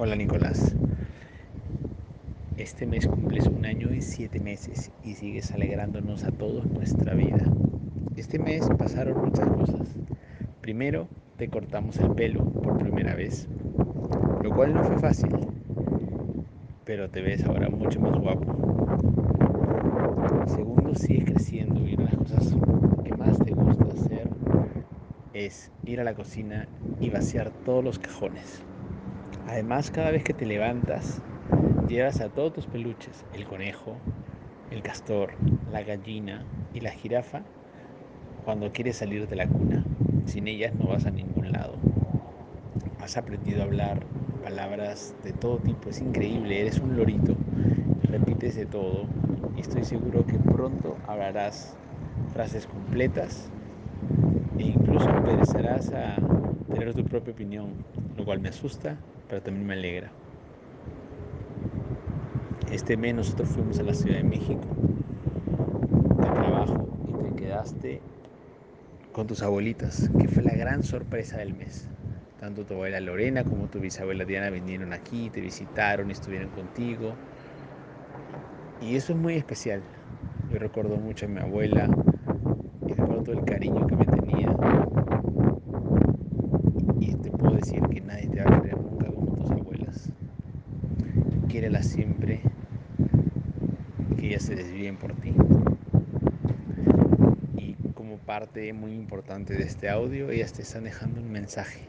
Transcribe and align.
Hola 0.00 0.14
Nicolás. 0.14 0.76
Este 2.56 2.86
mes 2.86 3.08
cumples 3.08 3.48
un 3.48 3.66
año 3.66 3.92
y 3.92 4.00
siete 4.00 4.38
meses 4.38 4.92
y 5.02 5.16
sigues 5.16 5.50
alegrándonos 5.50 6.22
a 6.22 6.30
todos 6.30 6.66
nuestra 6.66 7.14
vida. 7.14 7.44
Este 8.14 8.38
mes 8.38 8.64
pasaron 8.78 9.18
muchas 9.24 9.48
cosas. 9.48 9.88
Primero, 10.60 11.08
te 11.36 11.48
cortamos 11.48 11.96
el 11.98 12.12
pelo 12.12 12.44
por 12.44 12.78
primera 12.78 13.16
vez, 13.16 13.48
lo 14.40 14.54
cual 14.54 14.72
no 14.72 14.84
fue 14.84 15.00
fácil, 15.00 15.34
pero 16.84 17.10
te 17.10 17.20
ves 17.20 17.42
ahora 17.42 17.68
mucho 17.68 17.98
más 17.98 18.16
guapo. 18.20 18.54
Segundo, 20.46 20.94
sigues 20.94 21.24
creciendo 21.24 21.84
y 21.84 21.94
una 21.94 22.04
de 22.04 22.10
las 22.12 22.18
cosas 22.18 22.54
que 23.02 23.16
más 23.16 23.36
te 23.40 23.50
gusta 23.50 23.86
hacer 23.86 24.28
es 25.32 25.72
ir 25.82 25.98
a 25.98 26.04
la 26.04 26.14
cocina 26.14 26.68
y 27.00 27.10
vaciar 27.10 27.50
todos 27.64 27.82
los 27.82 27.98
cajones. 27.98 28.62
Además, 29.48 29.90
cada 29.90 30.10
vez 30.10 30.24
que 30.24 30.34
te 30.34 30.44
levantas, 30.44 31.22
llevas 31.88 32.20
a 32.20 32.28
todos 32.28 32.52
tus 32.52 32.66
peluches, 32.66 33.24
el 33.32 33.46
conejo, 33.46 33.98
el 34.70 34.82
castor, 34.82 35.32
la 35.72 35.82
gallina 35.82 36.44
y 36.74 36.80
la 36.80 36.90
jirafa, 36.90 37.44
cuando 38.44 38.70
quieres 38.70 38.96
salir 38.96 39.26
de 39.26 39.36
la 39.36 39.48
cuna. 39.48 39.86
Sin 40.26 40.48
ellas 40.48 40.74
no 40.74 40.88
vas 40.88 41.06
a 41.06 41.10
ningún 41.10 41.50
lado. 41.50 41.78
Has 42.98 43.16
aprendido 43.16 43.62
a 43.62 43.64
hablar 43.64 44.06
palabras 44.42 45.14
de 45.22 45.32
todo 45.32 45.58
tipo, 45.60 45.88
es 45.88 46.02
increíble, 46.02 46.60
eres 46.60 46.78
un 46.80 46.94
lorito, 46.94 47.34
repites 48.02 48.54
de 48.54 48.66
todo 48.66 49.08
y 49.56 49.62
estoy 49.62 49.82
seguro 49.82 50.26
que 50.26 50.38
pronto 50.38 50.98
hablarás 51.04 51.74
frases 52.34 52.66
completas 52.66 53.50
e 54.58 54.64
incluso 54.64 55.08
empezarás 55.08 55.90
a 55.94 56.16
tener 56.68 56.92
tu 56.94 57.02
propia 57.02 57.32
opinión, 57.32 57.82
lo 58.14 58.26
cual 58.26 58.40
me 58.40 58.50
asusta 58.50 58.98
pero 59.28 59.42
también 59.42 59.66
me 59.66 59.74
alegra. 59.74 60.10
Este 62.70 62.96
mes 62.96 63.14
nosotros 63.14 63.48
fuimos 63.48 63.78
a 63.78 63.82
la 63.82 63.94
Ciudad 63.94 64.18
de 64.18 64.24
México 64.24 64.66
de 66.16 66.24
trabajo 66.24 66.88
y 67.08 67.24
te 67.24 67.42
quedaste 67.42 68.00
con 69.12 69.26
tus 69.26 69.42
abuelitas, 69.42 70.10
que 70.20 70.28
fue 70.28 70.42
la 70.42 70.54
gran 70.54 70.82
sorpresa 70.82 71.38
del 71.38 71.54
mes. 71.54 71.88
Tanto 72.40 72.64
tu 72.64 72.74
abuela 72.74 73.00
Lorena 73.00 73.42
como 73.42 73.66
tu 73.66 73.80
bisabuela 73.80 74.24
Diana 74.24 74.50
vinieron 74.50 74.92
aquí, 74.92 75.28
te 75.30 75.40
visitaron, 75.40 76.10
estuvieron 76.10 76.50
contigo. 76.50 77.14
Y 78.80 78.96
eso 78.96 79.12
es 79.12 79.18
muy 79.18 79.34
especial. 79.34 79.82
Yo 80.52 80.58
recuerdo 80.58 80.96
mucho 80.96 81.26
a 81.26 81.28
mi 81.28 81.40
abuela 81.40 81.88
y 82.86 82.92
recuerdo 82.92 83.22
todo 83.24 83.38
el 83.40 83.44
cariño 83.44 83.86
que 83.86 83.96
me 83.96 84.06
tenía. 84.06 84.56
Y 87.00 87.14
te 87.14 87.30
puedo 87.30 87.56
decir 87.56 87.82
que 87.88 88.00
nadie 88.02 88.28
te 88.28 88.42
va 88.42 88.56
a 88.56 88.60
querer 88.60 88.76
nunca 88.76 89.08
quiérela 91.48 91.82
siempre 91.82 92.40
que 94.16 94.17
ellas 94.28 94.42
se 94.42 94.54
desvíen 94.54 94.96
por 94.98 95.14
ti. 95.14 95.32
Y 97.56 97.74
como 97.94 98.18
parte 98.18 98.74
muy 98.74 98.92
importante 98.92 99.54
de 99.54 99.64
este 99.64 99.88
audio, 99.88 100.30
ellas 100.30 100.52
te 100.52 100.60
están 100.60 100.84
dejando 100.84 101.22
un 101.22 101.32
mensaje. 101.32 101.80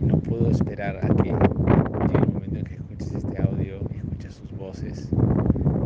No 0.00 0.18
puedo 0.18 0.50
esperar 0.50 0.96
a 0.96 1.08
que 1.22 1.30
llegue 1.30 2.18
el 2.18 2.32
momento 2.32 2.58
en 2.58 2.64
que 2.64 2.74
escuches 2.74 3.12
este 3.12 3.42
audio 3.42 3.80
escuches 3.94 4.34
sus 4.34 4.52
voces 4.56 5.08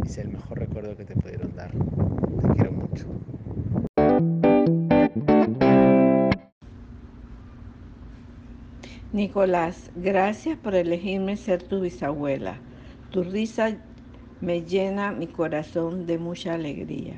y 0.03 0.09
sea 0.09 0.25
el 0.25 0.31
mejor 0.31 0.59
recuerdo 0.59 0.97
que 0.97 1.05
te 1.05 1.15
pudieron 1.15 1.55
dar. 1.55 1.73
Te 1.73 2.49
quiero 2.55 2.73
mucho. 2.73 3.07
Nicolás, 9.13 9.91
gracias 9.95 10.59
por 10.59 10.75
elegirme 10.75 11.37
ser 11.37 11.63
tu 11.63 11.83
bisabuela. 11.83 12.57
Tu 13.11 13.23
risa 13.23 13.77
me 14.43 14.63
llena 14.63 15.13
mi 15.13 15.29
corazón 15.29 16.05
de 16.05 16.19
mucha 16.19 16.55
alegría. 16.55 17.15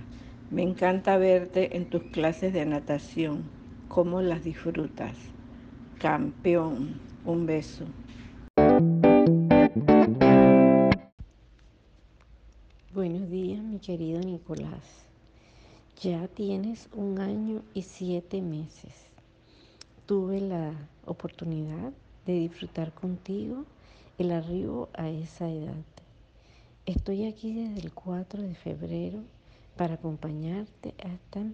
Me 0.51 0.63
encanta 0.63 1.17
verte 1.17 1.77
en 1.77 1.89
tus 1.89 2.03
clases 2.05 2.53
de 2.53 2.67
natación, 2.67 3.45
cómo 3.89 4.21
las 4.21 4.45
disfrutas. 4.45 5.17
Campeón, 5.99 7.01
un 7.25 7.47
beso. 7.47 7.87
Buenos 12.95 13.31
días, 13.31 13.61
mi 13.61 13.79
querido 13.79 14.21
Nicolás. 14.21 15.07
Ya 16.03 16.29
tienes 16.29 16.89
un 16.93 17.19
año 17.19 17.63
y 17.73 17.83
siete 17.83 18.43
meses 18.43 18.93
tuve 20.07 20.41
la 20.41 20.75
oportunidad 21.07 21.93
de 22.27 22.35
disfrutar 22.35 22.93
contigo 22.93 23.65
el 24.19 24.33
arribo 24.33 24.91
a 24.93 25.09
esa 25.09 25.49
edad. 25.49 26.04
Estoy 26.87 27.27
aquí 27.27 27.53
desde 27.53 27.81
el 27.81 27.93
4 27.93 28.43
de 28.43 28.55
febrero 28.55 29.21
para 29.77 29.95
acompañarte 29.95 30.95
hasta 31.03 31.45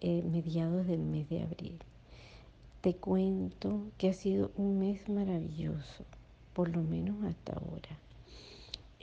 eh, 0.00 0.22
mediados 0.22 0.86
del 0.86 1.00
mes 1.00 1.28
de 1.28 1.42
abril. 1.42 1.78
Te 2.80 2.94
cuento 2.94 3.82
que 3.98 4.08
ha 4.08 4.12
sido 4.12 4.50
un 4.56 4.78
mes 4.78 5.08
maravilloso, 5.08 6.04
por 6.54 6.68
lo 6.68 6.82
menos 6.82 7.22
hasta 7.24 7.52
ahora. 7.52 7.98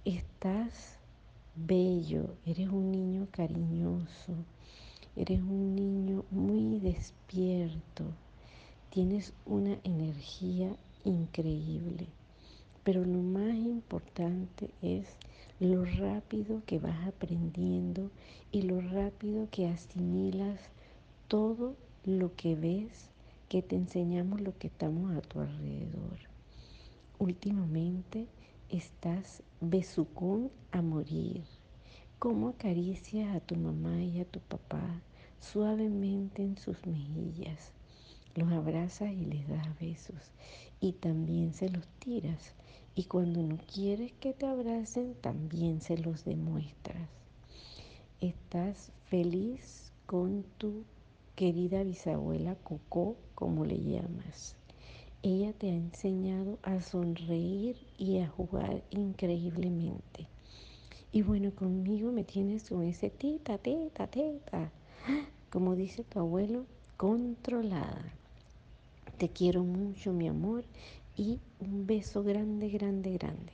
Estás 0.05 0.97
bello, 1.55 2.35
eres 2.45 2.69
un 2.69 2.91
niño 2.91 3.27
cariñoso, 3.31 4.33
eres 5.15 5.41
un 5.41 5.75
niño 5.75 6.23
muy 6.31 6.79
despierto 6.79 8.05
Tienes 8.97 9.33
una 9.45 9.77
energía 9.83 10.75
increíble, 11.03 12.07
pero 12.87 13.03
lo 13.03 13.21
más 13.21 13.53
importante 13.53 14.69
es 14.81 15.17
lo 15.59 15.83
rápido 15.83 16.61
que 16.65 16.79
vas 16.79 17.05
aprendiendo 17.05 18.11
y 18.49 18.61
lo 18.61 18.79
rápido 18.79 19.49
que 19.51 19.67
asimilas 19.67 20.61
todo 21.27 21.75
lo 22.05 22.33
que 22.37 22.55
ves, 22.55 23.09
que 23.49 23.61
te 23.61 23.75
enseñamos 23.75 24.39
lo 24.39 24.57
que 24.57 24.67
estamos 24.67 25.13
a 25.17 25.21
tu 25.21 25.41
alrededor. 25.41 26.17
Últimamente 27.19 28.25
estás 28.69 29.43
besucón 29.59 30.49
a 30.71 30.81
morir. 30.81 31.43
¿Cómo 32.19 32.47
acaricias 32.47 33.35
a 33.35 33.41
tu 33.41 33.57
mamá 33.57 34.01
y 34.01 34.21
a 34.21 34.25
tu 34.25 34.39
papá 34.39 35.01
suavemente 35.41 36.41
en 36.41 36.57
sus 36.57 36.87
mejillas? 36.87 37.73
los 38.37 38.51
abrazas 38.51 39.11
y 39.11 39.25
les 39.25 39.47
das 39.47 39.67
besos 39.79 40.31
y 40.79 40.93
también 40.93 41.53
se 41.53 41.69
los 41.69 41.87
tiras. 41.99 42.53
Y 42.97 43.03
cuando 43.03 43.43
no 43.43 43.57
quieres 43.71 44.11
que 44.13 44.33
te 44.33 44.47
abracen, 44.47 45.13
también 45.21 45.81
se 45.81 45.99
los 45.99 46.25
demuestras. 46.25 47.07
Estás 48.21 48.91
feliz 49.05 49.91
con 50.07 50.43
tu 50.57 50.83
querida 51.35 51.83
bisabuela 51.83 52.55
Coco, 52.55 53.15
como 53.35 53.65
le 53.65 53.77
llamas. 53.77 54.55
Ella 55.21 55.53
te 55.53 55.69
ha 55.69 55.75
enseñado 55.75 56.57
a 56.63 56.81
sonreír 56.81 57.77
y 57.99 58.17
a 58.17 58.29
jugar 58.29 58.81
increíblemente. 58.89 60.25
Y 61.11 61.21
bueno, 61.21 61.51
conmigo 61.53 62.11
me 62.11 62.23
tienes 62.23 62.67
con 62.67 62.81
ese 62.81 63.11
tita, 63.11 63.59
teta, 63.59 64.07
teta. 64.07 64.71
Como 65.51 65.75
dice 65.75 66.03
tu 66.03 66.17
abuelo, 66.17 66.65
controlada. 66.97 68.11
Te 69.19 69.29
quiero 69.29 69.63
mucho, 69.63 70.13
mi 70.13 70.27
amor, 70.27 70.63
y 71.17 71.41
un 71.59 71.85
beso 71.87 72.23
grande, 72.23 72.69
grande, 72.69 73.11
grande. 73.17 73.53